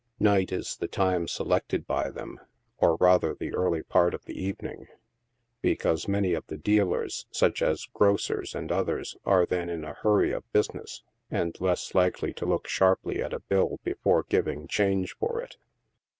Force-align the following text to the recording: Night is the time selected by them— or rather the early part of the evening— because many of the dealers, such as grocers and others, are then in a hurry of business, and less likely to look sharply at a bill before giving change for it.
Night 0.19 0.51
is 0.51 0.77
the 0.77 0.87
time 0.87 1.27
selected 1.27 1.85
by 1.85 2.09
them— 2.09 2.39
or 2.79 2.95
rather 2.95 3.35
the 3.35 3.53
early 3.53 3.83
part 3.83 4.15
of 4.15 4.25
the 4.25 4.33
evening— 4.35 4.87
because 5.61 6.07
many 6.07 6.33
of 6.33 6.43
the 6.47 6.57
dealers, 6.57 7.27
such 7.29 7.61
as 7.61 7.85
grocers 7.93 8.55
and 8.55 8.71
others, 8.71 9.15
are 9.25 9.45
then 9.45 9.69
in 9.69 9.85
a 9.85 9.93
hurry 9.93 10.31
of 10.31 10.51
business, 10.53 11.03
and 11.29 11.61
less 11.61 11.93
likely 11.93 12.33
to 12.33 12.47
look 12.47 12.67
sharply 12.67 13.21
at 13.21 13.31
a 13.31 13.41
bill 13.41 13.79
before 13.83 14.23
giving 14.23 14.67
change 14.67 15.15
for 15.17 15.39
it. 15.39 15.57